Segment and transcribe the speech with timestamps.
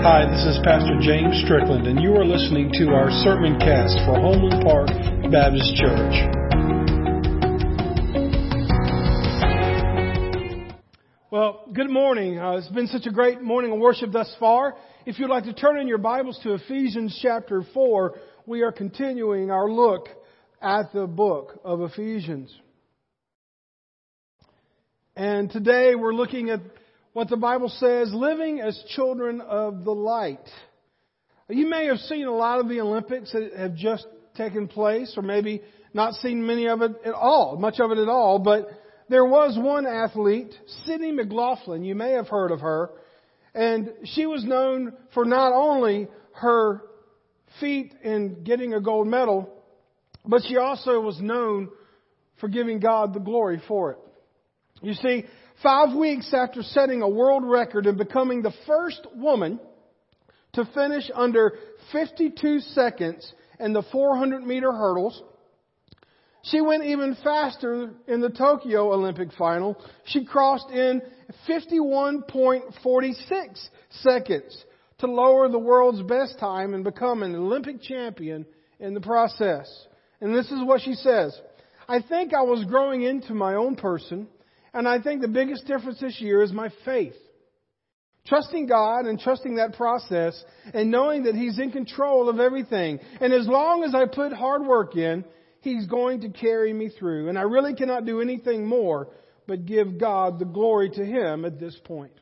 [0.00, 4.14] Hi, this is Pastor James Strickland, and you are listening to our sermon cast for
[4.14, 4.86] Homeland Park
[5.32, 6.14] Baptist Church.
[11.32, 12.38] Well, good morning.
[12.38, 14.76] Uh, it's been such a great morning of worship thus far.
[15.04, 18.14] If you'd like to turn in your Bibles to Ephesians chapter 4,
[18.46, 20.06] we are continuing our look
[20.62, 22.56] at the book of Ephesians.
[25.16, 26.60] And today we're looking at
[27.18, 30.38] what the Bible says, living as children of the light.
[31.48, 34.06] You may have seen a lot of the Olympics that have just
[34.36, 35.60] taken place, or maybe
[35.92, 38.68] not seen many of it at all, much of it at all, but
[39.08, 42.90] there was one athlete, Sydney McLaughlin, you may have heard of her,
[43.52, 46.82] and she was known for not only her
[47.58, 49.52] feat in getting a gold medal,
[50.24, 51.68] but she also was known
[52.38, 53.98] for giving God the glory for it.
[54.82, 55.24] You see,
[55.62, 59.60] Five weeks after setting a world record and becoming the first woman
[60.52, 61.54] to finish under
[61.92, 65.20] 52 seconds in the 400 meter hurdles,
[66.42, 69.76] she went even faster in the Tokyo Olympic final.
[70.04, 71.02] She crossed in
[71.48, 74.64] 51.46 seconds
[74.98, 78.46] to lower the world's best time and become an Olympic champion
[78.78, 79.68] in the process.
[80.20, 81.36] And this is what she says.
[81.88, 84.28] I think I was growing into my own person
[84.74, 87.14] and I think the biggest difference this year is my faith.
[88.26, 90.42] Trusting God and trusting that process
[90.74, 93.00] and knowing that He's in control of everything.
[93.20, 95.24] And as long as I put hard work in,
[95.60, 97.28] He's going to carry me through.
[97.28, 99.08] And I really cannot do anything more
[99.46, 102.12] but give God the glory to Him at this point.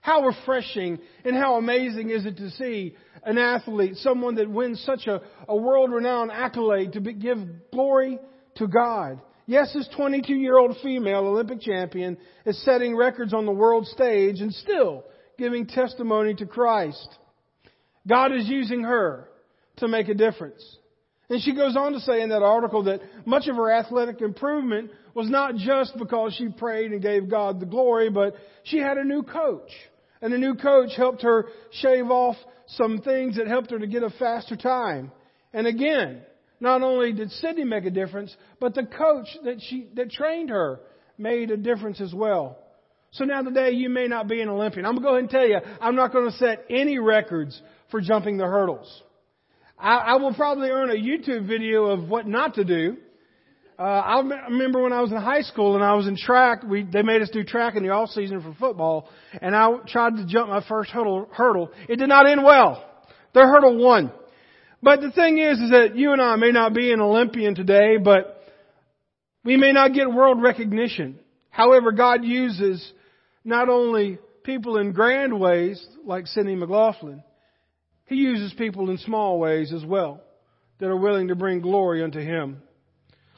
[0.00, 5.06] How refreshing and how amazing is it to see an athlete, someone that wins such
[5.06, 7.38] a, a world renowned accolade to be, give
[7.70, 8.18] glory
[8.56, 9.20] to God.
[9.48, 14.40] Yes, this 22 year old female Olympic champion is setting records on the world stage
[14.42, 15.04] and still
[15.38, 17.08] giving testimony to Christ.
[18.06, 19.26] God is using her
[19.78, 20.62] to make a difference.
[21.30, 24.90] And she goes on to say in that article that much of her athletic improvement
[25.14, 28.34] was not just because she prayed and gave God the glory, but
[28.64, 29.70] she had a new coach.
[30.20, 32.36] And the new coach helped her shave off
[32.66, 35.10] some things that helped her to get a faster time.
[35.54, 36.20] And again,
[36.60, 40.80] not only did Sydney make a difference, but the coach that she that trained her
[41.16, 42.58] made a difference as well.
[43.12, 44.84] So now today you may not be an Olympian.
[44.84, 47.60] I'm going to go ahead and tell you, I'm not going to set any records
[47.90, 49.02] for jumping the hurdles.
[49.78, 52.96] I, I will probably earn a YouTube video of what not to do.
[53.78, 56.82] Uh, I remember when I was in high school and I was in track, we,
[56.82, 59.08] they made us do track in the off season for football,
[59.40, 61.70] and I tried to jump my first hurdle, hurdle.
[61.88, 62.84] It did not end well.
[63.34, 64.10] The hurdle won.
[64.82, 67.96] But the thing is, is that you and I may not be an Olympian today,
[67.96, 68.42] but
[69.44, 71.18] we may not get world recognition.
[71.50, 72.92] However, God uses
[73.44, 77.22] not only people in grand ways, like Sydney McLaughlin,
[78.06, 80.22] He uses people in small ways as well
[80.78, 82.62] that are willing to bring glory unto Him.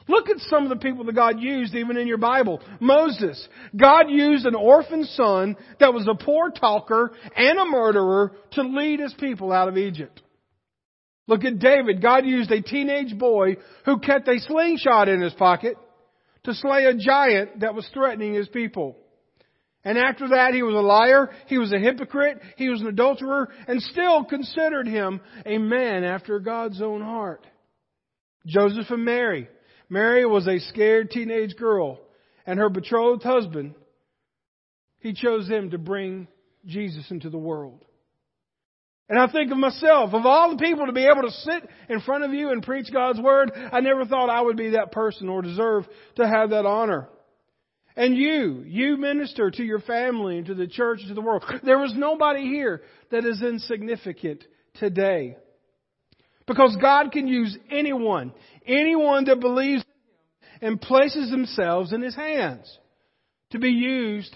[0.07, 2.61] Look at some of the people that God used even in your Bible.
[2.79, 3.47] Moses.
[3.75, 8.99] God used an orphan son that was a poor talker and a murderer to lead
[8.99, 10.21] his people out of Egypt.
[11.31, 12.01] Look at David.
[12.01, 13.55] God used a teenage boy
[13.85, 15.77] who kept a slingshot in his pocket
[16.43, 18.97] to slay a giant that was threatening his people.
[19.85, 23.47] And after that, he was a liar, he was a hypocrite, he was an adulterer,
[23.65, 27.47] and still considered him a man after God's own heart.
[28.45, 29.47] Joseph and Mary.
[29.87, 32.01] Mary was a scared teenage girl,
[32.45, 33.75] and her betrothed husband,
[34.99, 36.27] he chose them to bring
[36.65, 37.85] Jesus into the world.
[39.11, 41.99] And I think of myself, of all the people to be able to sit in
[41.99, 45.27] front of you and preach God's Word, I never thought I would be that person
[45.27, 45.85] or deserve
[46.15, 47.09] to have that honor.
[47.97, 51.43] And you, you minister to your family and to the church and to the world.
[51.61, 54.45] There was nobody here that is insignificant
[54.75, 55.35] today.
[56.47, 58.31] Because God can use anyone,
[58.65, 62.79] anyone that believes in Him and places themselves in His hands
[63.49, 64.33] to be used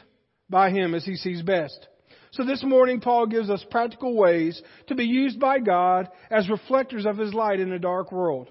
[0.49, 1.87] by Him as He sees best.
[2.35, 7.05] So this morning, Paul gives us practical ways to be used by God as reflectors
[7.05, 8.49] of His light in a dark world.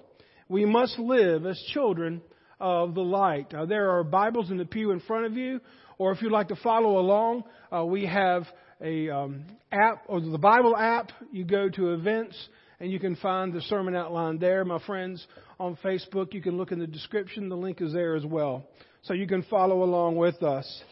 [0.49, 2.23] We must live as children
[2.59, 3.53] of the light.
[3.53, 5.61] Uh, there are Bibles in the pew in front of you,
[5.99, 8.47] or if you'd like to follow along, uh, we have
[8.81, 11.11] a um, app or the Bible app.
[11.31, 12.35] You go to events
[12.79, 14.65] and you can find the sermon outline there.
[14.65, 15.23] My friends
[15.59, 17.49] on Facebook, you can look in the description.
[17.49, 18.67] The link is there as well,
[19.03, 20.83] so you can follow along with us.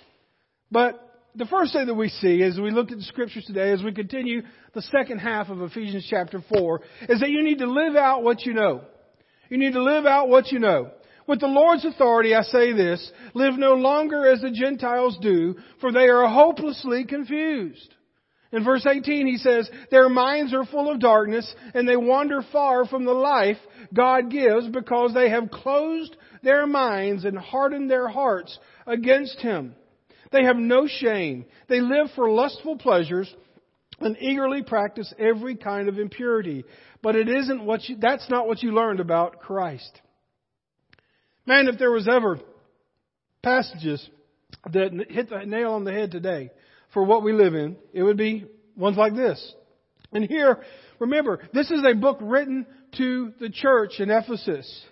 [0.70, 3.82] But the first thing that we see as we look at the scriptures today, as
[3.82, 4.44] we continue
[4.74, 8.46] the second half of Ephesians chapter 4, is that you need to live out what
[8.46, 8.82] you know.
[9.50, 10.92] You need to live out what you know.
[11.28, 15.92] With the Lord's authority, I say this, live no longer as the Gentiles do, for
[15.92, 17.94] they are hopelessly confused.
[18.52, 22.86] In verse 18 he says, their minds are full of darkness and they wander far
[22.86, 23.58] from the life
[23.94, 29.74] God gives because they have closed their minds and hardened their hearts against Him.
[30.34, 31.46] They have no shame.
[31.70, 33.34] They live for lustful pleasures
[34.00, 36.66] and eagerly practice every kind of impurity.
[37.02, 40.02] But it isn't what you, that's not what you learned about Christ.
[41.46, 42.40] Man, if there was ever
[43.44, 44.10] passages
[44.72, 46.50] that hit the nail on the head today
[46.94, 48.46] for what we live in, it would be
[48.76, 49.54] ones like this.
[50.14, 50.64] And here,
[51.00, 52.66] remember, this is a book written
[52.98, 54.84] to the church in Ephesus.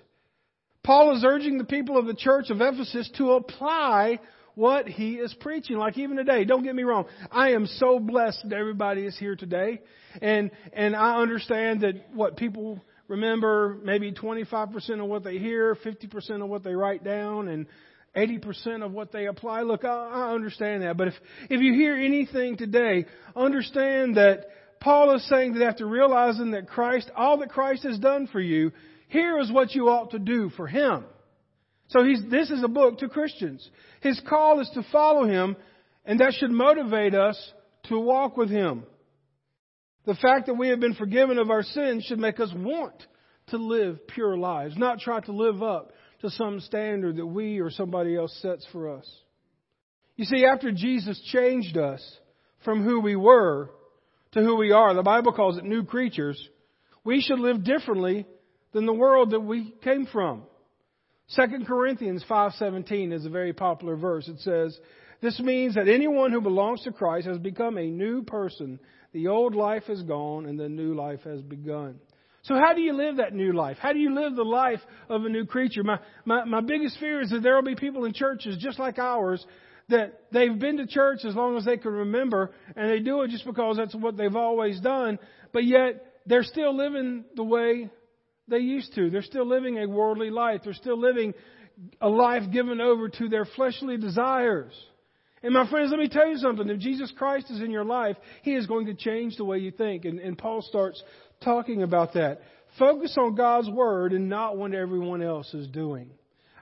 [0.83, 4.19] Paul is urging the people of the church of Ephesus to apply
[4.56, 5.77] what he is preaching.
[5.77, 7.06] Like even today, don't get me wrong.
[7.31, 9.81] I am so blessed that everybody is here today.
[10.21, 16.44] And, and I understand that what people remember, maybe 25% of what they hear, 50%
[16.44, 17.68] of what they write down, and
[18.15, 19.62] 80% of what they apply.
[19.62, 20.98] Look, I, I understand that.
[20.98, 21.13] But if,
[21.50, 23.06] if you hear anything today,
[23.36, 24.48] understand that
[24.80, 28.71] Paul is saying that after realizing that Christ, all that Christ has done for you,
[29.07, 31.06] here is what you ought to do for Him.
[31.91, 33.67] So he's, this is a book to Christians.
[34.01, 35.57] His call is to follow Him,
[36.05, 37.38] and that should motivate us
[37.89, 38.83] to walk with Him.
[40.05, 42.95] The fact that we have been forgiven of our sins should make us want
[43.47, 45.91] to live pure lives, not try to live up
[46.21, 49.09] to some standard that we or somebody else sets for us.
[50.15, 52.01] You see, after Jesus changed us
[52.63, 53.69] from who we were
[54.31, 56.41] to who we are, the Bible calls it new creatures,
[57.03, 58.25] we should live differently
[58.71, 60.43] than the world that we came from.
[61.35, 64.27] 2 Corinthians 5:17 is a very popular verse.
[64.27, 64.77] It says,
[65.21, 68.79] "This means that anyone who belongs to Christ has become a new person.
[69.13, 71.99] The old life is gone and the new life has begun."
[72.43, 73.77] So how do you live that new life?
[73.77, 75.83] How do you live the life of a new creature?
[75.83, 78.97] My, my, my biggest fear is that there will be people in churches just like
[78.97, 79.45] ours
[79.89, 83.29] that they've been to church as long as they can remember and they do it
[83.29, 85.19] just because that's what they've always done,
[85.53, 87.89] but yet they're still living the way
[88.51, 89.09] they used to.
[89.09, 90.62] They're still living a worldly life.
[90.63, 91.33] They're still living
[92.00, 94.74] a life given over to their fleshly desires.
[95.42, 96.69] And my friends, let me tell you something.
[96.69, 99.71] If Jesus Christ is in your life, He is going to change the way you
[99.71, 100.06] think.
[100.06, 101.01] And, and Paul starts
[101.44, 102.42] talking about that.
[102.77, 106.12] Focus on God's Word and not what everyone else is doing.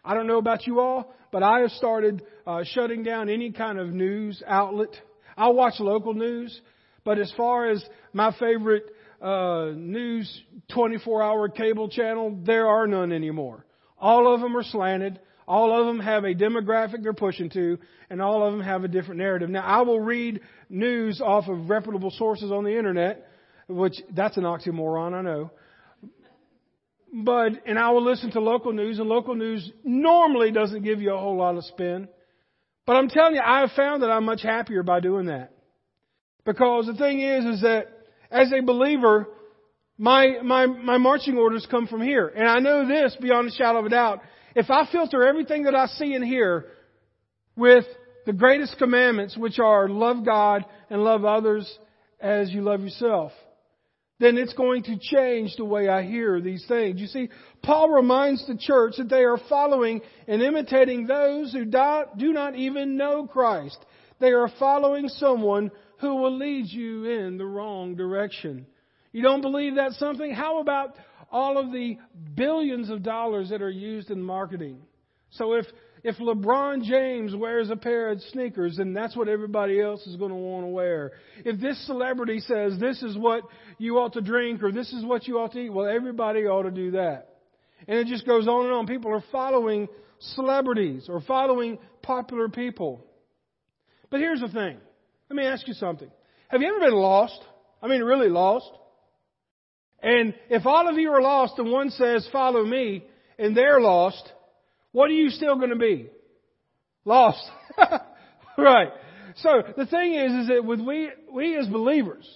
[0.06, 3.78] I don't know about you all, but I have started uh, shutting down any kind
[3.78, 4.96] of news outlet.
[5.38, 6.60] I watch local news,
[7.04, 7.84] but as far as
[8.14, 8.84] my favorite
[9.22, 10.44] uh, news
[10.74, 13.66] 24 hour cable channel, there are none anymore.
[13.98, 15.20] All of them are slanted.
[15.48, 17.80] All of them have a demographic they're pushing to,
[18.12, 19.50] and all of them have a different narrative.
[19.50, 23.28] Now, I will read news off of reputable sources on the internet,
[23.68, 25.52] which that's an oxymoron, I know.
[27.12, 31.16] But, and I will listen to local news, and local news normally doesn't give you
[31.16, 32.08] a whole lot of spin.
[32.86, 35.52] But I'm telling you, I have found that I'm much happier by doing that.
[36.46, 37.88] Because the thing is, is that
[38.32, 39.28] as a believer,
[39.98, 42.28] my, my, my marching orders come from here.
[42.28, 44.22] And I know this beyond a shadow of a doubt.
[44.56, 46.66] If I filter everything that I see and hear
[47.56, 47.86] with
[48.26, 51.70] the greatest commandments, which are love God and love others
[52.20, 53.32] as you love yourself,
[54.20, 57.00] then it's going to change the way I hear these things.
[57.00, 57.30] You see,
[57.64, 62.98] Paul reminds the church that they are following and imitating those who do not even
[62.98, 63.78] know Christ.
[64.20, 68.66] They are following someone who will lead you in the wrong direction.
[69.12, 70.32] You don't believe that's something?
[70.32, 70.96] How about
[71.32, 71.98] all of the
[72.36, 74.80] billions of dollars that are used in marketing?
[75.32, 75.66] So if
[76.02, 80.32] if LeBron James wears a pair of sneakers, then that's what everybody else is going
[80.32, 81.12] to want to wear.
[81.44, 83.44] If this celebrity says this is what
[83.78, 86.64] you ought to drink or this is what you ought to eat, well, everybody ought
[86.64, 87.28] to do that.
[87.88, 88.88] And it just goes on and on.
[88.88, 93.06] People are following celebrities or following popular people.
[94.10, 94.78] But here's the thing.
[95.30, 96.10] Let me ask you something.
[96.48, 97.40] Have you ever been lost?
[97.82, 98.70] I mean, really lost?
[100.02, 103.04] And if all of you are lost and one says, follow me,
[103.38, 104.32] and they're lost,
[104.92, 106.10] what are you still going to be?
[107.06, 107.44] Lost.
[108.58, 108.90] right.
[109.38, 112.28] So the thing is, is that with we, we as believers,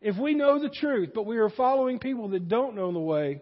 [0.00, 3.40] if we know the truth, but we are following people that don't know the way,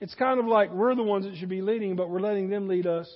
[0.00, 2.68] it's kind of like we're the ones that should be leading, but we're letting them
[2.68, 3.10] lead us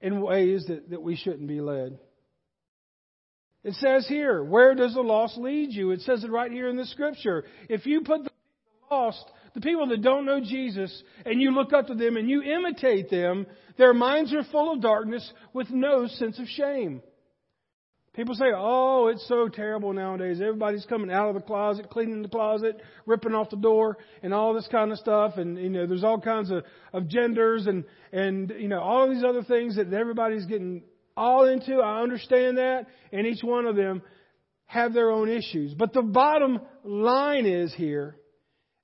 [0.00, 1.98] in ways that, that we shouldn't be led.
[3.64, 5.92] It says here, where does the lost lead you?
[5.92, 7.44] It says it right here in the scripture.
[7.68, 8.30] If you put the
[8.90, 12.42] lost the people that don't know Jesus, and you look up to them and you
[12.42, 17.02] imitate them, their minds are full of darkness with no sense of shame.
[18.14, 20.40] People say, oh, it's so terrible nowadays.
[20.40, 24.52] Everybody's coming out of the closet, cleaning the closet, ripping off the door, and all
[24.52, 25.38] this kind of stuff.
[25.38, 29.14] And, you know, there's all kinds of, of genders and, and, you know, all of
[29.14, 30.82] these other things that everybody's getting
[31.16, 31.80] all into.
[31.80, 32.86] I understand that.
[33.12, 34.02] And each one of them
[34.66, 35.74] have their own issues.
[35.74, 38.16] But the bottom line is here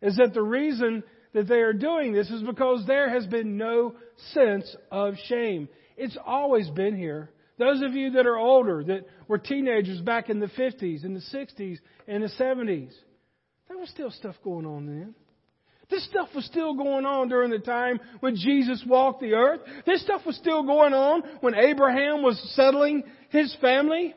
[0.02, 3.94] is that the reason that they are doing this is because there has been no
[4.32, 5.68] sense of shame.
[5.97, 7.30] It's always been here.
[7.58, 11.20] Those of you that are older, that were teenagers back in the 50s, in the
[11.20, 12.92] 60s, and the 70s,
[13.66, 15.14] there was still stuff going on then.
[15.90, 19.61] This stuff was still going on during the time when Jesus walked the earth.
[19.87, 24.14] This stuff was still going on when Abraham was settling his family.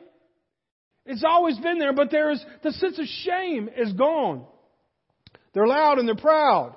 [1.06, 4.44] It's always been there, but there is, the sense of shame is gone.
[5.54, 6.76] They're loud and they're proud.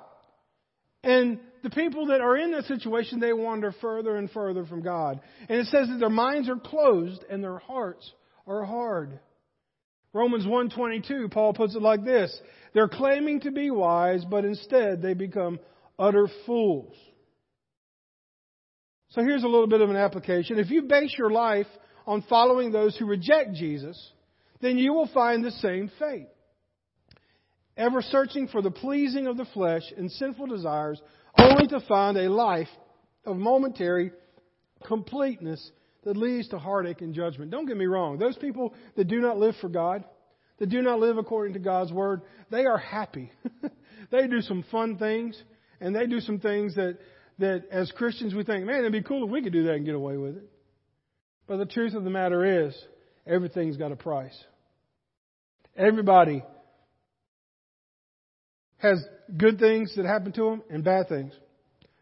[1.02, 5.20] And the people that are in that situation, they wander further and further from God.
[5.48, 8.10] And it says that their minds are closed and their hearts
[8.46, 9.20] are hard.
[10.16, 12.40] Romans 1:22, Paul puts it like this:
[12.72, 15.60] They're claiming to be wise, but instead they become
[15.98, 16.94] utter fools.
[19.10, 20.58] So here's a little bit of an application.
[20.58, 21.66] If you base your life
[22.06, 24.12] on following those who reject Jesus,
[24.60, 26.28] then you will find the same fate.
[27.76, 31.00] Ever searching for the pleasing of the flesh and sinful desires,
[31.38, 32.70] only to find a life
[33.26, 34.12] of momentary
[34.86, 35.70] completeness
[36.06, 37.50] that leads to heartache and judgment.
[37.50, 38.16] Don't get me wrong.
[38.16, 40.04] Those people that do not live for God,
[40.58, 43.32] that do not live according to God's word, they are happy.
[44.12, 45.36] they do some fun things,
[45.80, 46.98] and they do some things that,
[47.40, 49.84] that as Christians we think, man, it'd be cool if we could do that and
[49.84, 50.44] get away with it.
[51.48, 52.78] But the truth of the matter is,
[53.26, 54.36] everything's got a price.
[55.76, 56.44] Everybody
[58.76, 59.04] has
[59.36, 61.32] good things that happen to them and bad things.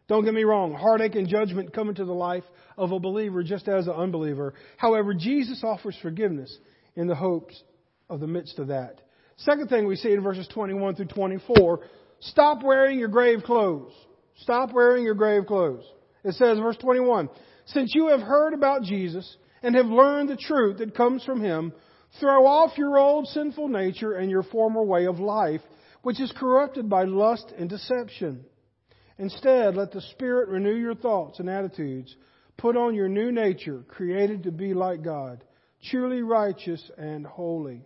[0.07, 2.43] Don't get me wrong, heartache and judgment come into the life
[2.77, 4.53] of a believer just as an unbeliever.
[4.77, 6.55] However, Jesus offers forgiveness
[6.95, 7.61] in the hopes
[8.09, 9.01] of the midst of that.
[9.37, 11.81] Second thing we see in verses 21 through 24,
[12.19, 13.91] stop wearing your grave clothes.
[14.37, 15.83] Stop wearing your grave clothes.
[16.23, 17.29] It says, verse 21,
[17.65, 21.73] since you have heard about Jesus and have learned the truth that comes from him,
[22.19, 25.61] throw off your old sinful nature and your former way of life,
[26.03, 28.45] which is corrupted by lust and deception.
[29.17, 32.15] Instead, let the Spirit renew your thoughts and attitudes.
[32.57, 35.43] Put on your new nature, created to be like God,
[35.89, 37.83] truly righteous and holy.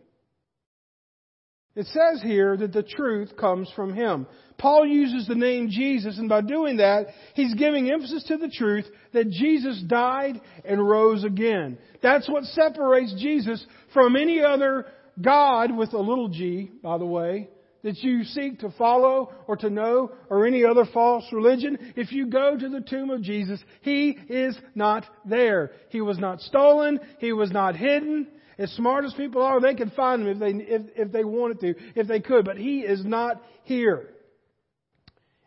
[1.76, 4.28] It says here that the truth comes from Him.
[4.58, 8.86] Paul uses the name Jesus, and by doing that, he's giving emphasis to the truth
[9.14, 11.78] that Jesus died and rose again.
[12.02, 14.88] That's what separates Jesus from any other
[15.22, 17.50] God with a little g, by the way,
[17.84, 22.28] that you seek to follow or to know or any other false religion, if you
[22.28, 25.72] go to the tomb of Jesus, He is not there.
[25.90, 27.00] He was not stolen.
[27.20, 28.28] He was not hidden.
[28.58, 31.60] As smart as people are, they could find Him if they, if, if they wanted
[31.62, 34.10] to, if they could, but He is not here.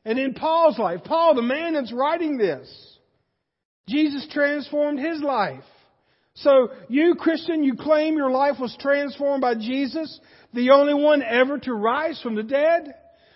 [0.04, 2.68] And in Paul's life, Paul, the man that's writing this,
[3.88, 5.64] Jesus transformed his life.
[6.34, 10.20] So you Christian, you claim your life was transformed by Jesus
[10.54, 12.94] the only one ever to rise from the dead?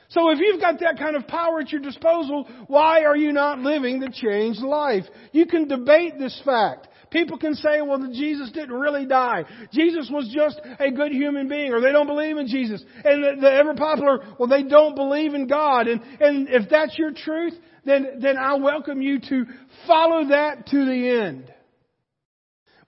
[0.09, 3.59] So if you've got that kind of power at your disposal, why are you not
[3.59, 5.05] living the changed life?
[5.33, 6.89] You can debate this fact.
[7.11, 9.45] People can say, well, Jesus didn't really die.
[9.73, 12.85] Jesus was just a good human being, or they don't believe in Jesus.
[13.05, 15.87] And the, the ever popular, well, they don't believe in God.
[15.89, 19.45] And, and if that's your truth, then, then I welcome you to
[19.87, 21.53] follow that to the end.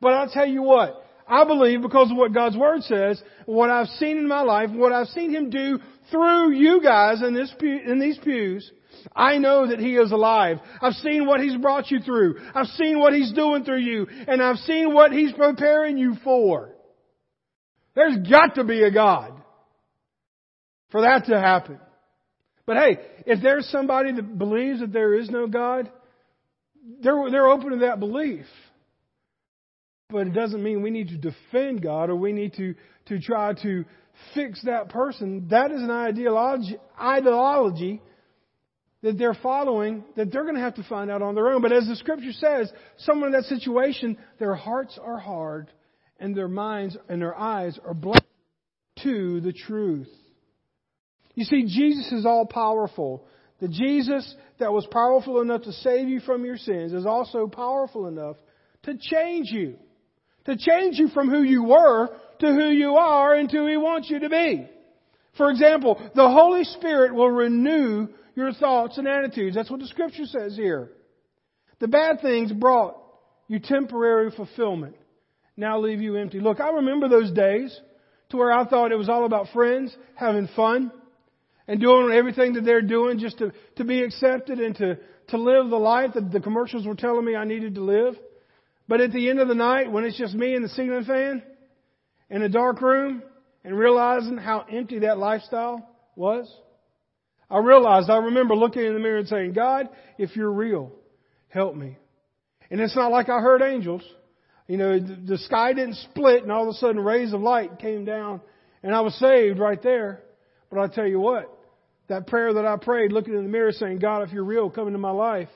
[0.00, 3.88] But I'll tell you what, I believe because of what God's Word says, what I've
[3.98, 5.78] seen in my life, what I've seen Him do
[6.10, 8.70] through you guys in, this pew, in these pews,
[9.14, 10.58] I know that He is alive.
[10.80, 12.36] I've seen what He's brought you through.
[12.54, 14.06] I've seen what He's doing through you.
[14.26, 16.70] And I've seen what He's preparing you for.
[17.94, 19.32] There's got to be a God
[20.90, 21.78] for that to happen.
[22.64, 25.90] But hey, if there's somebody that believes that there is no God,
[27.02, 28.46] they're, they're open to that belief.
[30.10, 32.74] But it doesn't mean we need to defend God or we need to,
[33.06, 33.84] to try to
[34.34, 35.48] fix that person.
[35.50, 38.00] That is an ideology, ideology
[39.02, 41.60] that they're following that they're going to have to find out on their own.
[41.60, 45.70] But as the scripture says, someone in that situation, their hearts are hard
[46.18, 48.22] and their minds and their eyes are blind
[49.02, 50.08] to the truth.
[51.34, 53.26] You see, Jesus is all powerful.
[53.60, 58.06] The Jesus that was powerful enough to save you from your sins is also powerful
[58.06, 58.36] enough
[58.84, 59.76] to change you
[60.48, 62.08] to change you from who you were
[62.40, 64.68] to who you are and to who He wants you to be.
[65.36, 69.54] For example, the Holy Spirit will renew your thoughts and attitudes.
[69.54, 70.90] That's what the Scripture says here.
[71.80, 72.96] The bad things brought
[73.46, 74.96] you temporary fulfillment.
[75.56, 76.40] Now leave you empty.
[76.40, 77.78] Look, I remember those days
[78.30, 80.92] to where I thought it was all about friends, having fun,
[81.66, 85.68] and doing everything that they're doing just to, to be accepted and to, to live
[85.68, 88.14] the life that the commercials were telling me I needed to live.
[88.88, 91.42] But at the end of the night, when it's just me and the ceiling fan,
[92.30, 93.22] in a dark room
[93.64, 96.52] and realizing how empty that lifestyle was?
[97.50, 100.92] I realized, I remember looking in the mirror and saying, God, if you're real,
[101.48, 101.96] help me.
[102.70, 104.02] And it's not like I heard angels.
[104.66, 108.04] You know, the sky didn't split and all of a sudden rays of light came
[108.04, 108.42] down
[108.82, 110.22] and I was saved right there.
[110.70, 111.50] But I tell you what,
[112.08, 114.86] that prayer that I prayed looking in the mirror saying, God, if you're real, come
[114.86, 115.48] into my life,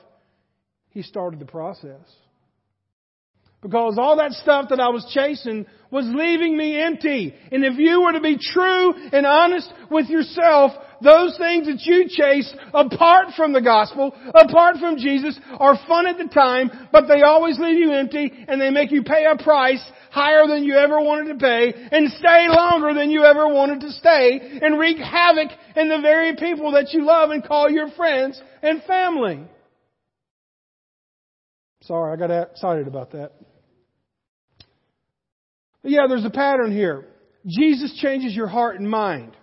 [0.88, 2.00] He started the process.
[3.62, 7.32] Because all that stuff that I was chasing was leaving me empty.
[7.52, 12.06] And if you were to be true and honest with yourself, those things that you
[12.08, 17.22] chase apart from the gospel, apart from Jesus, are fun at the time, but they
[17.22, 21.00] always leave you empty and they make you pay a price higher than you ever
[21.00, 25.50] wanted to pay and stay longer than you ever wanted to stay and wreak havoc
[25.76, 29.40] in the very people that you love and call your friends and family.
[31.82, 33.32] Sorry, I got excited about that.
[35.82, 37.06] But yeah, there's a pattern here.
[37.46, 39.36] Jesus changes your heart and mind.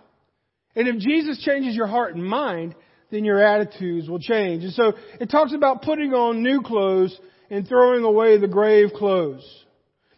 [0.74, 2.74] And if Jesus changes your heart and mind,
[3.10, 4.64] then your attitudes will change.
[4.64, 7.18] And so it talks about putting on new clothes
[7.50, 9.44] and throwing away the grave clothes.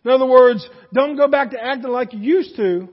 [0.05, 2.89] In other words, don't go back to acting like you used to,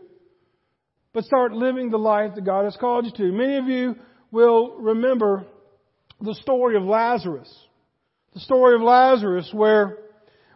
[1.14, 3.32] but start living the life that God has called you to.
[3.32, 3.96] Many of you
[4.32, 5.46] will remember
[6.22, 7.52] the story of Lazarus.
[8.34, 9.98] The story of Lazarus where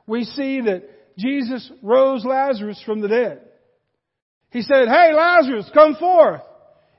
[0.06, 0.84] we see that
[1.17, 3.41] Jesus rose Lazarus from the dead.
[4.51, 6.41] He said, Hey Lazarus, come forth.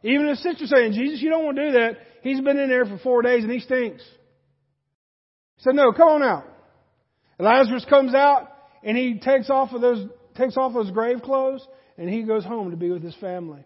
[0.03, 1.97] Even his sister saying, Jesus, you don't want to do that.
[2.23, 4.03] He's been in there for four days and he stinks.
[5.57, 6.45] He said, no, come on out.
[7.39, 8.49] And Lazarus comes out
[8.83, 10.07] and he takes off of those,
[10.37, 11.67] takes off those grave clothes
[11.97, 13.65] and he goes home to be with his family.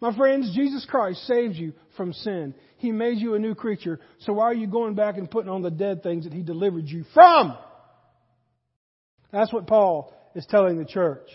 [0.00, 2.54] My friends, Jesus Christ saved you from sin.
[2.76, 3.98] He made you a new creature.
[4.20, 6.86] So why are you going back and putting on the dead things that He delivered
[6.86, 7.56] you from?
[9.36, 11.28] That's what Paul is telling the church.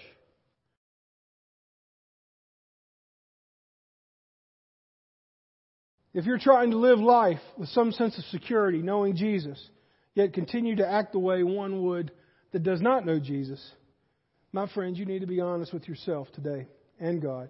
[6.12, 9.64] If you're trying to live life with some sense of security, knowing Jesus,
[10.16, 12.12] yet continue to act the way one would
[12.54, 13.64] that does not know Jesus,
[14.52, 16.66] my friends, you need to be honest with yourself today
[17.00, 17.50] and God.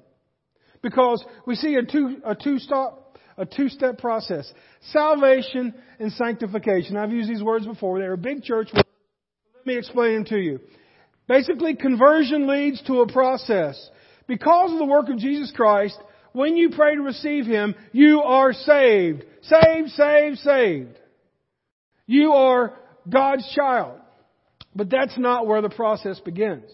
[0.82, 4.52] Because we see a two, a two stop, a two step process.
[4.92, 6.98] Salvation and sanctification.
[6.98, 8.00] I've used these words before.
[8.00, 8.68] They're a big church.
[8.74, 8.86] Let
[9.66, 10.60] me explain to you.
[11.28, 13.90] Basically, conversion leads to a process.
[14.28, 15.98] Because of the work of Jesus Christ,
[16.34, 19.26] when you pray to receive Him, you are saved.
[19.44, 21.00] Saved, saved, saved.
[22.06, 22.78] You are
[23.10, 24.00] God's child.
[24.76, 26.70] But that's not where the process begins.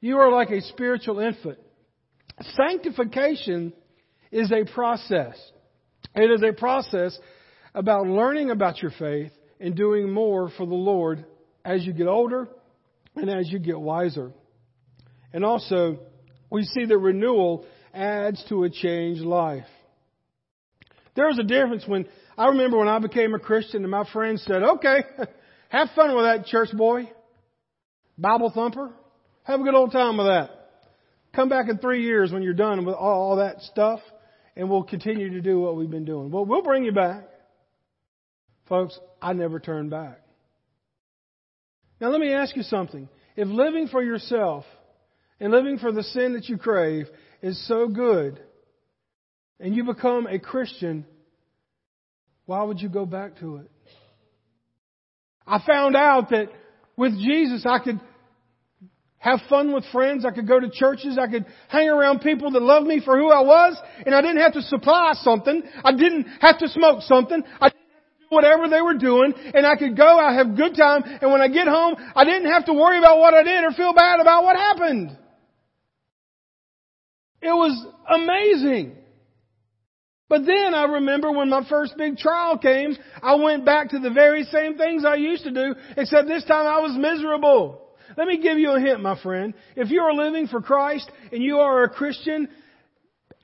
[0.00, 1.58] You are like a spiritual infant.
[2.56, 3.72] Sanctification
[4.30, 5.36] is a process.
[6.14, 7.18] It is a process
[7.74, 11.24] about learning about your faith and doing more for the Lord
[11.64, 12.48] as you get older
[13.16, 14.32] and as you get wiser.
[15.32, 15.98] And also,
[16.50, 19.66] we see that renewal adds to a changed life.
[21.14, 24.62] There's a difference when I remember when I became a Christian and my friends said,
[24.62, 25.02] okay,
[25.68, 27.10] have fun with that church boy.
[28.16, 28.92] Bible thumper.
[29.44, 30.50] Have a good old time with that.
[31.34, 34.00] Come back in three years when you're done with all, that stuff
[34.56, 36.30] and we'll continue to do what we've been doing.
[36.30, 37.28] Well, we'll bring you back.
[38.68, 40.20] Folks, I never turned back.
[42.00, 43.08] Now let me ask you something.
[43.36, 44.64] If living for yourself
[45.40, 47.06] and living for the sin that you crave
[47.42, 48.40] is so good
[49.60, 51.04] and you become a Christian,
[52.46, 53.70] why would you go back to it?
[55.46, 56.48] I found out that
[56.96, 58.00] with Jesus I could
[59.18, 62.62] have fun with friends, I could go to churches, I could hang around people that
[62.62, 66.26] loved me for who I was, and I didn't have to supply something, I didn't
[66.40, 67.70] have to smoke something, I
[68.28, 71.48] whatever they were doing, and I could go, I have good time, and when I
[71.48, 74.44] get home, I didn't have to worry about what I did or feel bad about
[74.44, 75.16] what happened.
[77.40, 78.96] It was amazing.
[80.28, 84.10] But then I remember when my first big trial came, I went back to the
[84.10, 87.82] very same things I used to do, except this time I was miserable.
[88.16, 89.54] Let me give you a hint, my friend.
[89.76, 92.48] If you are living for Christ and you are a Christian,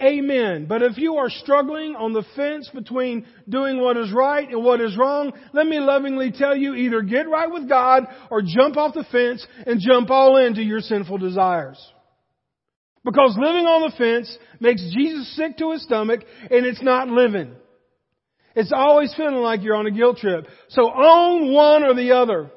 [0.03, 0.67] Amen.
[0.67, 4.81] But if you are struggling on the fence between doing what is right and what
[4.81, 8.95] is wrong, let me lovingly tell you either get right with God or jump off
[8.95, 11.79] the fence and jump all into your sinful desires.
[13.05, 17.55] Because living on the fence makes Jesus sick to his stomach and it's not living.
[18.57, 20.47] It's always feeling like you're on a guilt trip.
[20.71, 22.51] So own one or the other.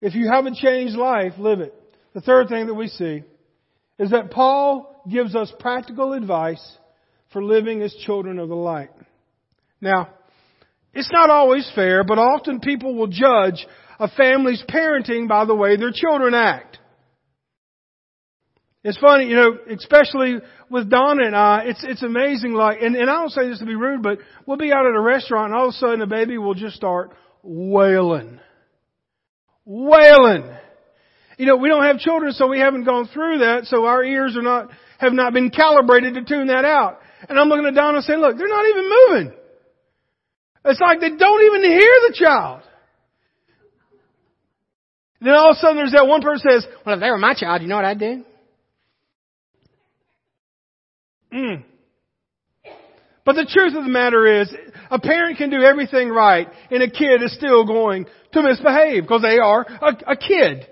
[0.00, 1.74] If you haven't changed life, live it.
[2.14, 3.22] The third thing that we see
[3.98, 6.62] is that Paul gives us practical advice
[7.32, 8.90] for living as children of the light.
[9.80, 10.08] Now,
[10.92, 13.66] it's not always fair, but often people will judge
[13.98, 16.78] a family's parenting by the way their children act.
[18.82, 20.38] It's funny, you know, especially
[20.70, 23.66] with Donna and I, it's, it's amazing like, and, and I don't say this to
[23.66, 26.06] be rude, but we'll be out at a restaurant and all of a sudden the
[26.06, 27.10] baby will just start
[27.42, 28.40] wailing.
[29.66, 30.50] Wailing.
[31.40, 34.36] You know, we don't have children so we haven't gone through that, so our ears
[34.36, 36.98] are not, have not been calibrated to tune that out.
[37.30, 39.32] And I'm looking at Donna and saying, look, they're not even moving.
[40.66, 42.60] It's like they don't even hear the child.
[45.20, 47.16] And Then all of a sudden there's that one person says, well, if they were
[47.16, 48.24] my child, you know what I'd do?
[51.32, 51.64] Mm.
[53.24, 54.52] But the truth of the matter is,
[54.90, 59.22] a parent can do everything right, and a kid is still going to misbehave because
[59.22, 60.66] they are a, a kid.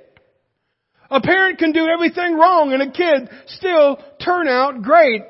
[1.11, 5.23] A parent can do everything wrong, and a kid still turn out great.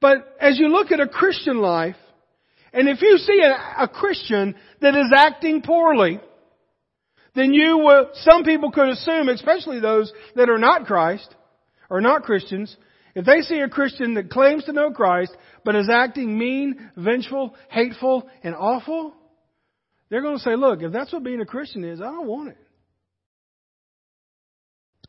[0.00, 1.96] But as you look at a Christian life,
[2.72, 6.20] and if you see a, a Christian that is acting poorly,
[7.34, 11.34] then you will, some people could assume, especially those that are not Christ,
[11.90, 12.74] or not Christians,
[13.14, 17.54] if they see a Christian that claims to know Christ, but is acting mean, vengeful,
[17.70, 19.14] hateful, and awful,
[20.08, 22.50] they're going to say, look, if that's what being a Christian is, I don't want
[22.50, 22.58] it.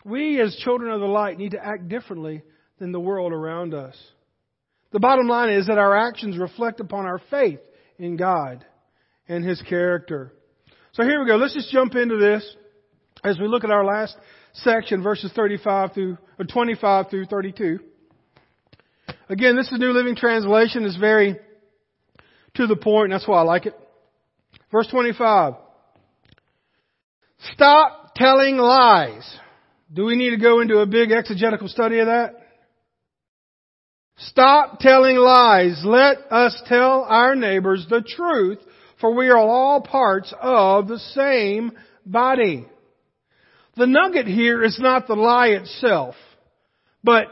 [0.08, 2.42] We as children of the light need to act differently
[2.80, 3.96] than the world around us.
[4.92, 7.60] The bottom line is that our actions reflect upon our faith
[8.00, 8.66] in God
[9.28, 10.32] and His character.
[10.94, 11.36] So here we go.
[11.36, 12.56] Let's just jump into this
[13.22, 14.16] as we look at our last
[14.54, 17.80] section, verses 35 through, or 25 through 32.
[19.28, 20.86] Again, this is New Living Translation.
[20.86, 21.36] It's very
[22.56, 23.76] to the point, and that's why I like it.
[24.72, 25.56] Verse 25.
[27.54, 29.38] Stop telling lies.
[29.94, 32.36] Do we need to go into a big exegetical study of that?
[34.18, 35.82] Stop telling lies.
[35.86, 38.60] Let us tell our neighbors the truth,
[39.00, 41.72] for we are all parts of the same
[42.06, 42.66] body.
[43.76, 46.16] The nugget here is not the lie itself,
[47.04, 47.26] but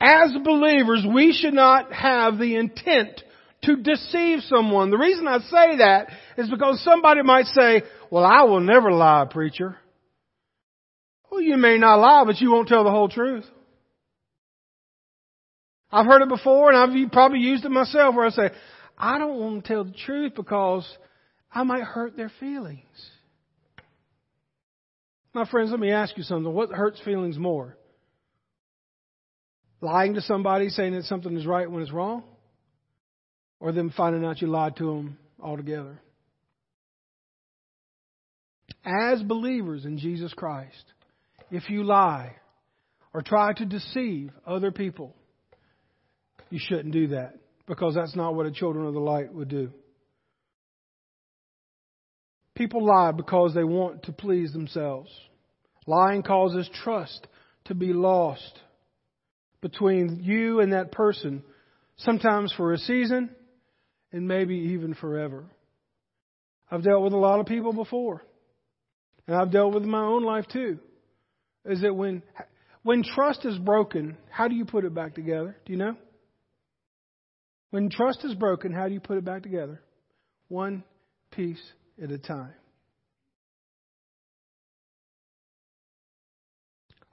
[0.00, 3.20] as believers, we should not have the intent
[3.64, 4.90] to deceive someone.
[4.90, 9.26] The reason I say that is because somebody might say, well, I will never lie,
[9.30, 9.76] preacher.
[11.32, 13.46] Well, you may not lie, but you won't tell the whole truth.
[15.90, 18.50] I've heard it before and I've probably used it myself where I say,
[18.96, 20.86] I don't want to tell the truth because
[21.50, 22.84] I might hurt their feelings.
[25.34, 26.52] My friends, let me ask you something.
[26.52, 27.76] What hurts feelings more?
[29.82, 32.22] lying to somebody, saying that something is right when it's wrong,
[33.60, 36.00] or them finding out you lied to them altogether.
[38.84, 40.84] As believers in Jesus Christ,
[41.52, 42.34] if you lie
[43.12, 45.14] or try to deceive other people,
[46.48, 47.34] you shouldn't do that
[47.66, 49.70] because that's not what a children of the light would do.
[52.54, 55.10] People lie because they want to please themselves.
[55.86, 57.26] Lying causes trust
[57.66, 58.60] to be lost
[59.60, 61.42] between you and that person,
[61.96, 63.30] sometimes for a season
[64.10, 65.44] and maybe even forever.
[66.70, 68.22] I've dealt with a lot of people before,
[69.26, 70.78] and I've dealt with my own life too.
[71.64, 72.22] Is that when
[72.82, 75.56] when trust is broken, how do you put it back together?
[75.64, 75.96] Do you know?
[77.70, 79.80] When trust is broken, how do you put it back together?
[80.48, 80.84] One
[81.30, 81.62] piece
[82.02, 82.52] at a time.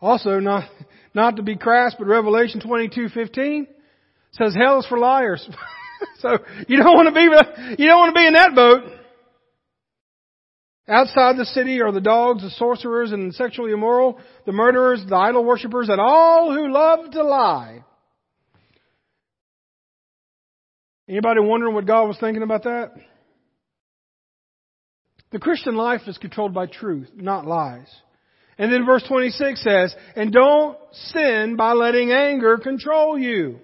[0.01, 0.69] Also, not,
[1.13, 3.67] not to be crass, but Revelation 22:15
[4.31, 5.47] says hell is for liars.
[6.19, 8.98] so you don't want to be, you don't want to be in that boat.
[10.89, 15.15] Outside the city are the dogs, the sorcerers and the sexually immoral, the murderers, the
[15.15, 17.83] idol worshippers, and all who love to lie.
[21.07, 22.91] Anybody wondering what God was thinking about that?
[25.31, 27.87] The Christian life is controlled by truth, not lies.
[28.57, 33.59] And then verse 26 says, and don't sin by letting anger control you.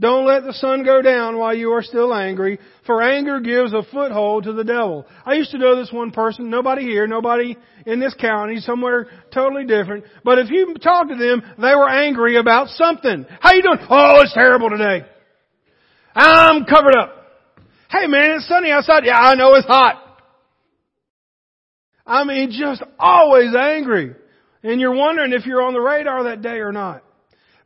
[0.00, 3.84] Don't let the sun go down while you are still angry, for anger gives a
[3.92, 5.06] foothold to the devil.
[5.24, 9.64] I used to know this one person, nobody here, nobody in this county, somewhere totally
[9.64, 10.04] different.
[10.24, 13.26] But if you talk to them, they were angry about something.
[13.40, 13.78] How you doing?
[13.88, 15.06] Oh, it's terrible today.
[16.14, 17.18] I'm covered up.
[17.88, 19.04] Hey man, it's sunny outside.
[19.04, 19.98] Yeah, I know it's hot.
[22.06, 24.14] I mean, just always angry.
[24.62, 27.04] And you're wondering if you're on the radar that day or not.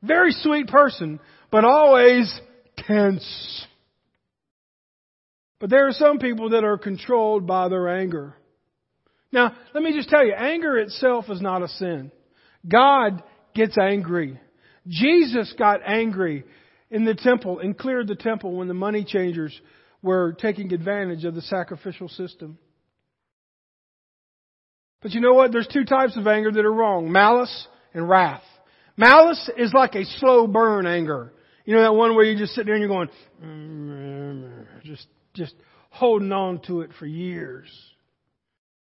[0.03, 1.21] Very sweet person,
[1.57, 2.39] but always
[2.77, 3.67] tense.
[5.59, 8.35] But there are some people that are controlled by their anger.
[9.33, 12.13] Now, let me just tell you, anger itself is not a sin.
[12.69, 13.23] God
[13.55, 14.39] gets angry.
[14.87, 16.45] Jesus got angry
[16.91, 19.59] in the temple and cleared the temple when the money changers
[20.03, 22.59] were taking advantage of the sacrificial system.
[25.01, 25.53] But you know what?
[25.53, 27.11] There's two types of anger that are wrong.
[27.11, 28.45] Malice and wrath.
[28.99, 31.33] Malice is like a slow burn anger.
[31.67, 33.11] You know that one where you just sit there and you're going,
[33.45, 35.55] mm, just, just
[35.91, 37.69] holding on to it for years.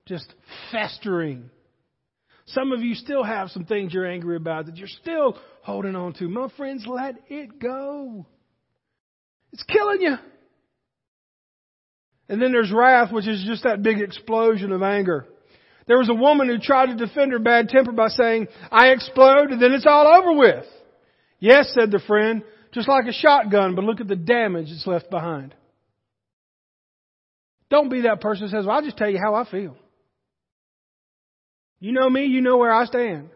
[0.06, 0.32] Just
[0.72, 1.50] festering.
[2.48, 6.14] Some of you still have some things you're angry about that you're still holding on
[6.16, 6.28] to.
[6.28, 8.26] My friends, let it go.
[9.54, 10.16] It's killing you.
[12.30, 15.26] And then there's wrath, which is just that big explosion of anger.
[15.88, 19.52] There was a woman who tried to defend her bad temper by saying, I explode
[19.52, 20.66] and then it's all over with.
[21.40, 22.44] Yes, said the friend,
[22.78, 25.56] just like a shotgun, but look at the damage it's left behind.
[27.72, 29.76] Don't be that person who says, well, I'll just tell you how I feel.
[31.80, 33.32] You know me, you know where I stand.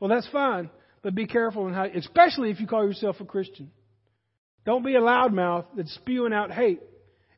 [0.00, 0.70] Well, that's fine,
[1.02, 3.70] but be careful in how, especially if you call yourself a Christian.
[4.66, 6.80] Don't be a loudmouth that's spewing out hate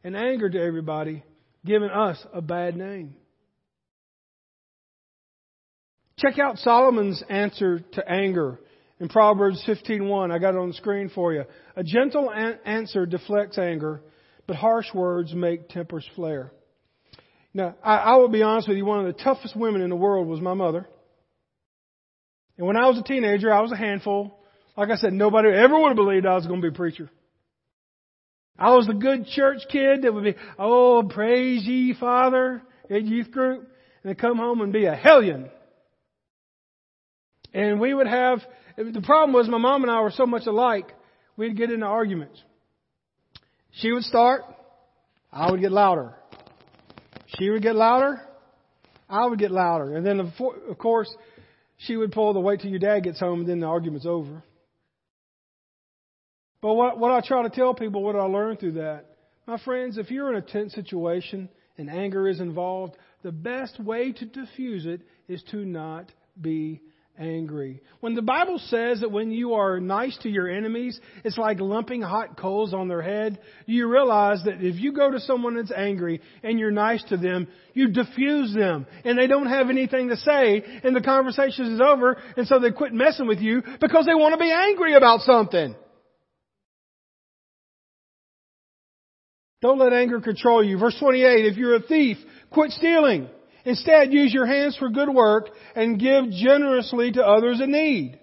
[0.02, 1.22] and anger to everybody,
[1.66, 3.14] giving us a bad name.
[6.18, 8.58] Check out Solomon's answer to anger
[9.02, 10.30] in Proverbs 15:1.
[10.30, 11.44] I got it on the screen for you.
[11.74, 14.00] A gentle an- answer deflects anger,
[14.46, 16.52] but harsh words make tempers flare.
[17.52, 19.96] Now, I, I will be honest with you, one of the toughest women in the
[19.96, 20.86] world was my mother.
[22.56, 24.38] And when I was a teenager, I was a handful.
[24.76, 27.10] Like I said, nobody ever would have believed I was going to be a preacher.
[28.56, 33.32] I was the good church kid that would be, oh, praise ye, Father, at youth
[33.32, 33.62] group,
[34.04, 35.50] and then come home and be a hellion.
[37.52, 38.40] And we would have,
[38.76, 40.92] the problem was my mom and I were so much alike,
[41.36, 42.40] we'd get into arguments.
[43.72, 44.42] She would start,
[45.32, 46.14] I would get louder.
[47.38, 48.20] She would get louder,
[49.08, 49.96] I would get louder.
[49.96, 51.14] And then, of course,
[51.78, 54.42] she would pull the wait till your dad gets home and then the argument's over.
[56.60, 59.06] But what, what I try to tell people, what I learned through that,
[59.46, 64.12] my friends, if you're in a tense situation and anger is involved, the best way
[64.12, 66.80] to diffuse it is to not be
[67.18, 67.82] angry.
[68.00, 72.02] When the Bible says that when you are nice to your enemies, it's like lumping
[72.02, 76.20] hot coals on their head, you realize that if you go to someone that's angry
[76.42, 80.62] and you're nice to them, you diffuse them and they don't have anything to say
[80.82, 84.32] and the conversation is over and so they quit messing with you because they want
[84.32, 85.74] to be angry about something.
[89.60, 90.76] Don't let anger control you.
[90.76, 92.16] Verse 28, if you're a thief,
[92.50, 93.28] quit stealing.
[93.64, 98.18] Instead, use your hands for good work and give generously to others in need.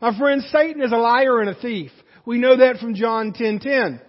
[0.00, 1.90] My friend, Satan is a liar and a thief.
[2.26, 3.58] We know that from John 10:10.
[3.58, 4.00] 10, 10.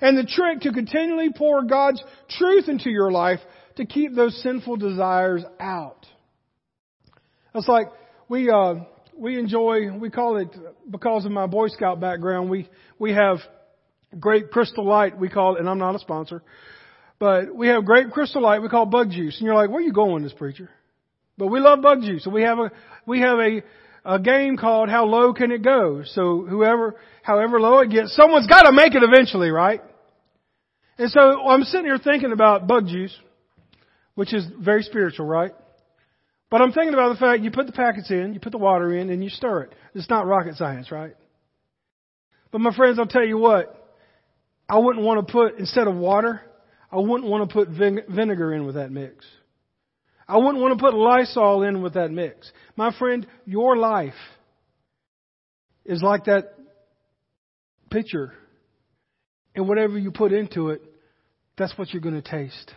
[0.00, 3.40] And the trick to continually pour God's truth into your life
[3.76, 6.06] to keep those sinful desires out.
[7.54, 7.88] It's like
[8.28, 8.74] we uh,
[9.16, 10.48] we enjoy we call it
[10.90, 12.68] because of my Boy Scout background we
[12.98, 13.38] we have
[14.20, 16.42] great crystal light we call it and I'm not a sponsor
[17.18, 19.38] but we have grape crystal light we call bug juice.
[19.38, 20.70] And you're like, where are you going, this preacher?
[21.38, 22.24] But we love bug juice.
[22.24, 22.70] So we have a,
[23.06, 23.62] we have a,
[24.04, 26.02] a game called How Low Can It Go?
[26.04, 29.82] So whoever, however low it gets, someone's got to make it eventually, right?
[30.98, 33.14] And so I'm sitting here thinking about bug juice,
[34.14, 35.52] which is very spiritual, right?
[36.48, 38.96] But I'm thinking about the fact you put the packets in, you put the water
[38.96, 39.74] in, and you stir it.
[39.94, 41.14] It's not rocket science, right?
[42.52, 43.74] But my friends, I'll tell you what,
[44.68, 46.40] I wouldn't want to put, instead of water,
[46.96, 49.26] I wouldn't want to put vinegar in with that mix.
[50.26, 52.50] I wouldn't want to put Lysol in with that mix.
[52.74, 54.14] My friend, your life
[55.84, 56.54] is like that
[57.90, 58.32] pitcher.
[59.54, 60.82] And whatever you put into it,
[61.58, 62.72] that's what you're going to taste.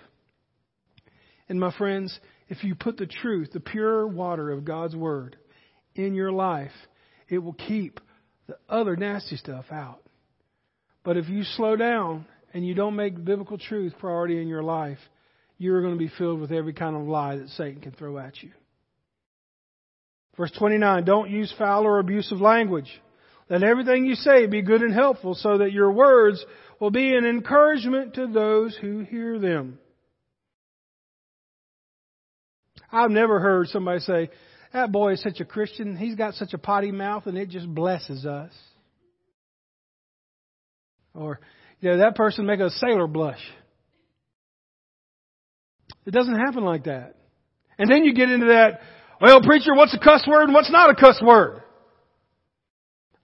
[1.48, 5.38] And my friends, if you put the truth, the pure water of God's Word
[5.96, 6.72] in your life,
[7.30, 8.02] it will keep
[8.48, 10.02] the other nasty stuff out.
[11.04, 15.00] But if you slow down and you don't make biblical truth priority in your life,
[15.58, 18.42] you're going to be filled with every kind of lie that Satan can throw at
[18.42, 18.52] you.
[20.38, 22.90] Verse 29, don't use foul or abusive language.
[23.50, 26.44] Let everything you say be good and helpful so that your words
[26.80, 29.80] will be an encouragement to those who hear them.
[32.92, 34.30] I've never heard somebody say,
[34.72, 37.68] that boy is such a Christian, he's got such a potty mouth and it just
[37.68, 38.54] blesses us.
[41.14, 41.40] Or,
[41.82, 43.40] you know, that person make a sailor blush.
[46.06, 47.16] It doesn't happen like that.
[47.78, 48.82] And then you get into that,
[49.22, 51.62] well, preacher, what's a cuss word and what's not a cuss word?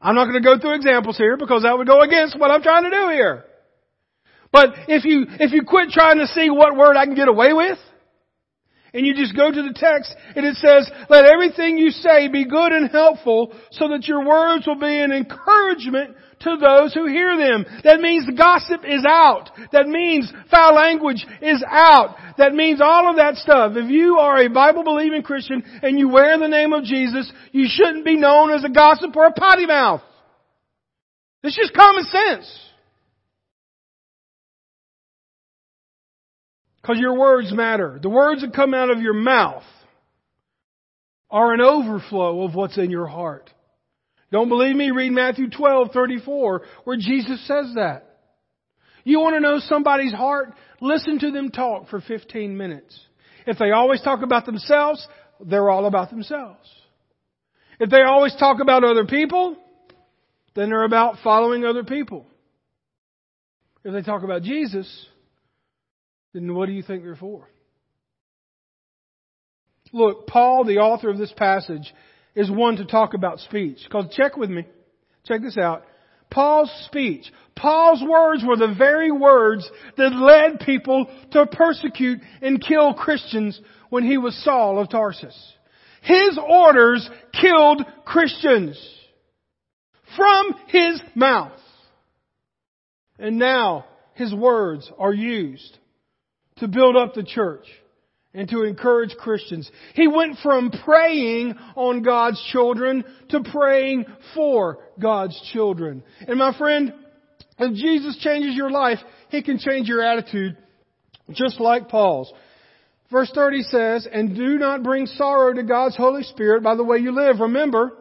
[0.02, 2.62] I'm not going to go through examples here because that would go against what I'm
[2.62, 3.46] trying to do here.
[4.52, 7.54] But if you, if you quit trying to see what word I can get away
[7.54, 7.78] with,
[8.94, 12.46] and you just go to the text and it says, let everything you say be
[12.46, 17.36] good and helpful so that your words will be an encouragement to those who hear
[17.38, 17.66] them.
[17.84, 19.50] That means the gossip is out.
[19.72, 22.16] That means foul language is out.
[22.38, 23.74] That means all of that stuff.
[23.76, 27.66] If you are a Bible believing Christian and you wear the name of Jesus, you
[27.68, 30.02] shouldn't be known as a gossip or a potty mouth.
[31.44, 32.60] It's just common sense.
[36.82, 38.00] Because your words matter.
[38.02, 39.64] The words that come out of your mouth
[41.32, 43.50] are an overflow of what's in your heart.
[44.32, 44.92] Don't believe me?
[44.92, 48.18] Read Matthew 12, 34, where Jesus says that.
[49.04, 50.54] You want to know somebody's heart?
[50.82, 53.00] Listen to them talk for 15 minutes.
[53.46, 55.08] If they always talk about themselves,
[55.40, 56.68] they're all about themselves.
[57.80, 59.58] If they always talk about other people,
[60.56, 62.26] then they're about following other people.
[63.84, 65.08] If they talk about Jesus,
[66.34, 67.48] then what do you think they're for?
[69.94, 71.94] Look, Paul, the author of this passage,
[72.36, 73.80] is one to talk about speech.
[73.84, 74.66] Because check with me.
[75.26, 75.84] Check this out.
[76.30, 82.94] Paul's speech, Paul's words were the very words that led people to persecute and kill
[82.94, 85.54] Christians when he was Saul of Tarsus.
[86.02, 88.78] His orders killed Christians
[90.16, 91.60] from his mouth.
[93.18, 95.78] And now his words are used
[96.58, 97.66] to build up the church
[98.36, 99.70] and to encourage Christians.
[99.94, 106.04] He went from preying on God's children to praying for God's children.
[106.28, 106.94] And my friend,
[107.58, 110.58] if Jesus changes your life, He can change your attitude
[111.32, 112.32] just like Paul's.
[113.10, 116.98] Verse 30 says, And do not bring sorrow to God's Holy Spirit by the way
[116.98, 117.40] you live.
[117.40, 117.94] Remember,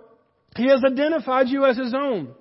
[0.57, 2.35] He has identified you as His own,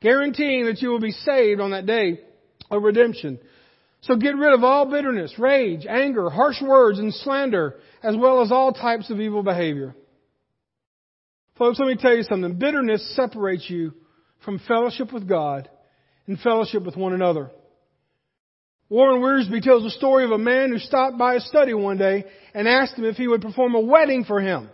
[0.00, 2.20] guaranteeing that you will be saved on that day
[2.70, 3.40] of redemption.
[4.06, 8.52] So get rid of all bitterness, rage, anger, harsh words, and slander, as well as
[8.52, 9.96] all types of evil behavior.
[11.58, 12.56] Folks, let me tell you something.
[12.56, 13.94] Bitterness separates you
[14.44, 15.68] from fellowship with God
[16.28, 17.50] and fellowship with one another.
[18.88, 22.26] Warren Wiersbe tells the story of a man who stopped by his study one day
[22.54, 24.70] and asked him if he would perform a wedding for him.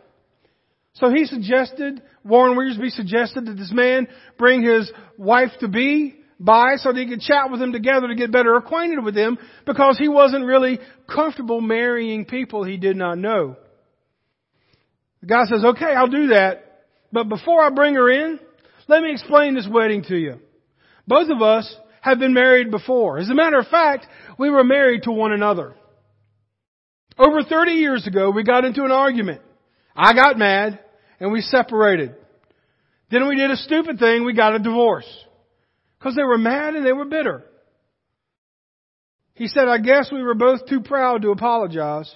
[0.95, 6.75] So he suggested, Warren Wiersbe suggested that this man bring his wife to be by
[6.77, 9.97] so that he could chat with them together to get better acquainted with them because
[9.99, 10.81] he wasn't really
[11.13, 13.57] comfortable marrying people he did not know.
[15.21, 16.87] The guy says, okay, I'll do that.
[17.13, 18.41] But before I bring her in,
[18.89, 20.41] let me explain this wedding to you.
[21.07, 23.19] Both of us have been married before.
[23.19, 24.07] As a matter of fact,
[24.39, 25.75] we were married to one another.
[27.19, 29.43] Over 30 years ago, we got into an argument.
[29.95, 30.81] I got mad
[31.21, 32.17] and we separated.
[33.11, 34.25] Then we did a stupid thing.
[34.25, 35.07] We got a divorce.
[36.03, 37.45] Because they were mad and they were bitter.
[39.35, 42.13] He said, I guess we were both too proud to apologize.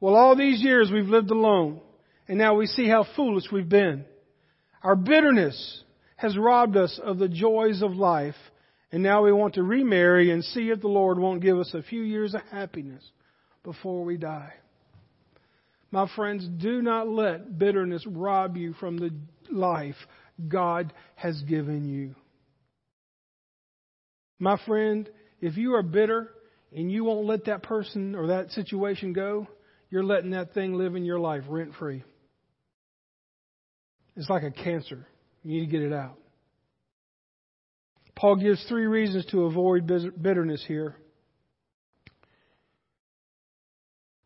[0.00, 1.82] Well, all these years we've lived alone,
[2.28, 4.06] and now we see how foolish we've been.
[4.82, 5.84] Our bitterness
[6.16, 8.36] has robbed us of the joys of life,
[8.90, 11.82] and now we want to remarry and see if the Lord won't give us a
[11.82, 13.04] few years of happiness
[13.64, 14.54] before we die.
[15.90, 19.10] My friends, do not let bitterness rob you from the
[19.50, 19.96] life
[20.48, 22.14] God has given you.
[24.40, 25.08] My friend,
[25.40, 26.30] if you are bitter
[26.74, 29.46] and you won't let that person or that situation go,
[29.90, 32.02] you're letting that thing live in your life rent free.
[34.16, 35.06] It's like a cancer.
[35.44, 36.16] You need to get it out.
[38.16, 40.96] Paul gives three reasons to avoid bitterness here.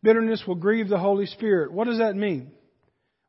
[0.02, 1.72] Bitterness will grieve the Holy Spirit.
[1.72, 2.52] What does that mean?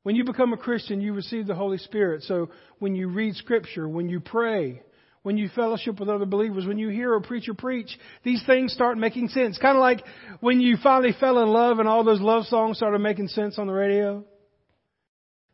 [0.04, 2.24] When you become a Christian, you receive the Holy Spirit.
[2.24, 4.82] So when you read Scripture, when you pray,
[5.26, 8.96] when you fellowship with other believers, when you hear a preacher preach, these things start
[8.96, 9.58] making sense.
[9.58, 10.04] Kind of like
[10.40, 13.66] when you finally fell in love and all those love songs started making sense on
[13.66, 14.24] the radio.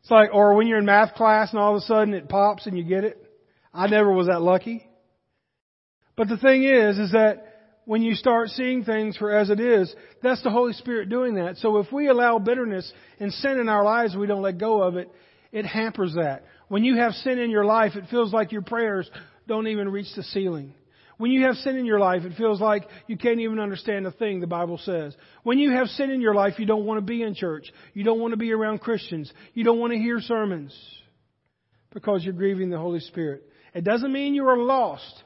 [0.02, 2.66] It's like, or when you're in math class and all of a sudden it pops
[2.66, 3.16] and you get it.
[3.72, 4.86] I never was that lucky.
[6.16, 9.94] But the thing is, is that when you start seeing things for as it is,
[10.22, 11.56] that's the Holy Spirit doing that.
[11.56, 14.96] So if we allow bitterness and sin in our lives, we don't let go of
[14.96, 15.10] it,
[15.50, 16.44] it hampers that.
[16.68, 19.10] When you have sin in your life, it feels like your prayers
[19.46, 20.74] don't even reach the ceiling.
[21.18, 24.10] When you have sin in your life, it feels like you can't even understand a
[24.10, 25.14] thing the Bible says.
[25.42, 27.70] When you have sin in your life, you don't want to be in church.
[27.94, 29.32] You don't want to be around Christians.
[29.54, 30.76] You don't want to hear sermons
[31.92, 33.44] because you're grieving the Holy Spirit.
[33.74, 35.22] It doesn't mean you are lost.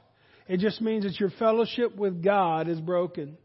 [0.49, 3.39] It just means that your fellowship with God is broken.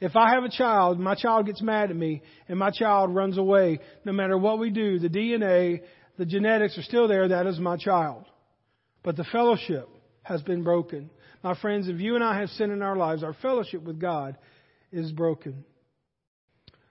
[0.00, 3.38] If I have a child, my child gets mad at me, and my child runs
[3.38, 5.80] away, no matter what we do, the DNA,
[6.18, 8.24] the genetics are still there, that is my child.
[9.04, 9.88] But the fellowship
[10.22, 11.10] has been broken.
[11.44, 14.36] My friends, if you and I have sin in our lives, our fellowship with God
[14.90, 15.64] is broken.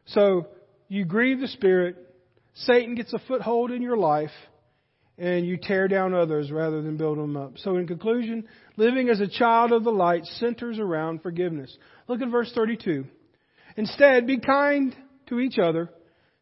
[0.05, 0.47] So
[0.87, 1.97] you grieve the Spirit,
[2.53, 4.29] Satan gets a foothold in your life,
[5.17, 7.57] and you tear down others rather than build them up.
[7.57, 8.47] So, in conclusion,
[8.77, 11.75] living as a child of the light centers around forgiveness.
[12.07, 13.05] Look at verse 32.
[13.75, 14.95] Instead, be kind
[15.27, 15.89] to each other,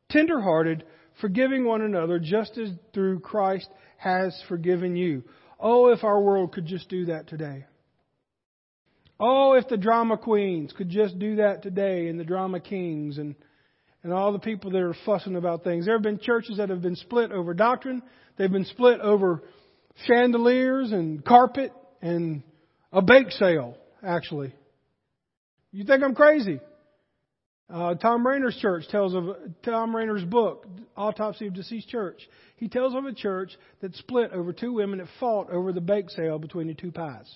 [0.09, 0.83] tenderhearted,
[1.19, 5.23] forgiving one another, just as through Christ has forgiven you.
[5.61, 7.65] Oh, if our world could just do that today.
[9.19, 13.35] Oh, if the drama queens could just do that today, and the drama kings, and
[14.03, 15.85] and all the people that are fussing about things.
[15.85, 18.01] There have been churches that have been split over doctrine.
[18.37, 19.43] They've been split over
[20.07, 22.41] chandeliers and carpet and
[22.91, 24.53] a bake sale, actually.
[25.71, 26.59] You think I'm crazy?
[27.71, 29.29] Uh, Thom Rainer's church tells of
[29.63, 30.67] Thom Rainer's book,
[30.97, 32.19] Autopsy of Deceased Church.
[32.57, 36.09] He tells of a church that split over two women that fought over the bake
[36.09, 37.33] sale between the two pies.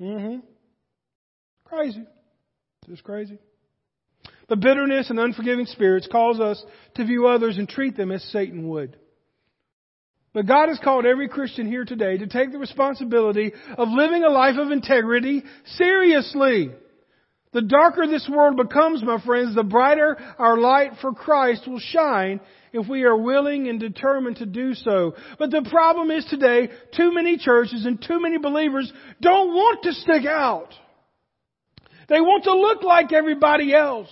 [0.00, 0.38] Mm-hmm.
[1.64, 2.04] Crazy.
[2.88, 3.38] Just crazy.
[4.48, 6.62] But bitterness and unforgiving spirits cause us
[6.94, 8.96] to view others and treat them as Satan would.
[10.32, 14.30] But God has called every Christian here today to take the responsibility of living a
[14.30, 15.42] life of integrity
[15.76, 16.70] seriously.
[17.54, 22.40] The darker this world becomes, my friends, the brighter our light for Christ will shine
[22.72, 25.14] if we are willing and determined to do so.
[25.38, 29.92] But the problem is today, too many churches and too many believers don't want to
[29.92, 30.74] stick out.
[32.08, 34.10] They want to look like everybody else.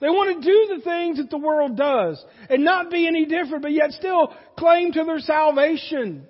[0.00, 3.62] They want to do the things that the world does and not be any different,
[3.62, 6.28] but yet still claim to their salvation.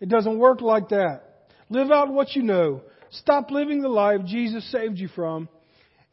[0.00, 1.22] It doesn't work like that.
[1.68, 2.82] Live out what you know.
[3.10, 5.48] Stop living the life Jesus saved you from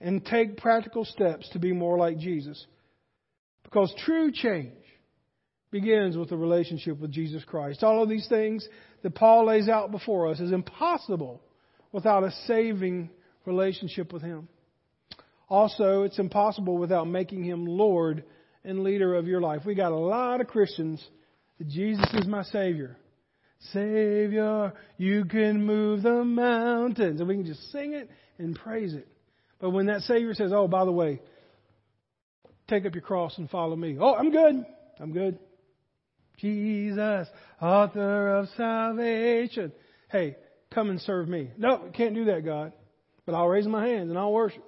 [0.02, 2.66] and take practical steps to be more like Jesus.
[3.64, 4.74] Because true change
[5.72, 7.84] begins with a relationship with Jesus Christ.
[7.84, 8.68] All of these things
[9.04, 11.42] that Paul lays out before us is impossible
[11.92, 13.10] without a saving
[13.46, 14.48] relationship with Him.
[15.50, 18.24] Also, it's impossible without making Him Lord
[18.64, 19.62] and leader of your life.
[19.66, 21.06] We got a lot of Christians
[21.58, 22.98] that Jesus is my Savior.
[23.74, 27.20] Savior, you can move the mountains.
[27.20, 29.08] And we can just sing it and praise it.
[29.60, 31.22] But when that Savior says, oh, by the way,
[32.68, 33.98] take up your cross and follow me.
[34.00, 34.66] Oh, I'm good.
[35.00, 35.40] I'm good.
[36.38, 37.28] Jesus,
[37.60, 39.72] author of salvation.
[40.10, 40.38] Hey,
[40.72, 41.50] come and serve me.
[41.58, 42.74] No, can't do that, God.
[43.26, 44.64] But I'll raise my hands and I'll worship.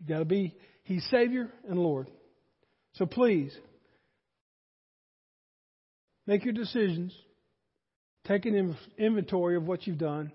[0.00, 0.54] You got to be,
[0.84, 2.08] He's Savior and Lord.
[2.94, 3.56] So please,
[6.26, 7.12] make your decisions
[8.28, 10.30] Take an inventory of what you've done.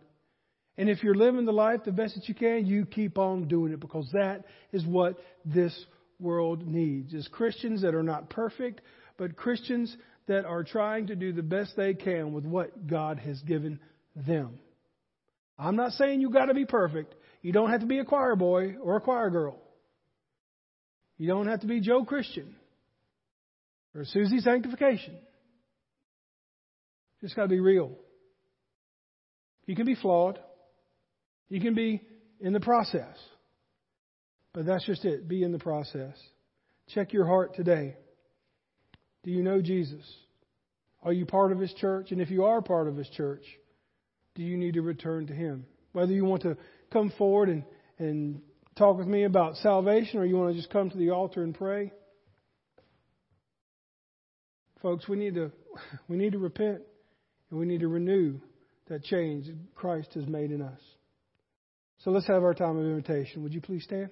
[0.78, 3.72] And if you're living the life the best that you can, you keep on doing
[3.72, 5.74] it because that is what this
[6.20, 7.14] world needs.
[7.14, 8.82] Is Christians that are not perfect,
[9.18, 9.96] but Christians
[10.28, 13.80] that are trying to do the best they can with what God has given
[14.16, 14.58] them.
[15.60, 17.14] I'm not saying you got to be perfect.
[17.44, 19.60] You don't have to be a choir boy or a choir girl.
[21.20, 22.56] You don't have to be Joe Christian
[23.94, 25.16] or Susie Sanctification.
[27.24, 27.94] Just got to be real.
[29.66, 30.40] You can be flawed.
[31.48, 32.02] You can be
[32.42, 33.16] in the process.
[34.54, 35.26] But that's just it.
[35.26, 36.18] Be in the process.
[36.90, 37.96] Check your heart today.
[39.24, 40.04] Do you know Jesus?
[41.02, 42.12] Are you part of His church?
[42.12, 43.46] And if you are part of His church,
[44.36, 45.66] do you need to return to Him?
[45.94, 46.58] Whether you want to
[46.92, 47.64] come forward and,
[48.00, 48.42] and
[48.78, 51.56] talk with me about salvation or you want to just come to the altar and
[51.56, 51.94] pray.
[54.82, 55.54] Folks, we need to
[56.10, 56.82] we need to repent.
[57.54, 58.40] And we need to renew
[58.88, 60.80] that change that Christ has made in us.
[62.00, 63.44] So let's have our time of invitation.
[63.44, 64.10] Would you please stand?